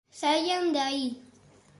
Saian 0.19 0.65
de 0.75 0.79
aí. 0.87 1.05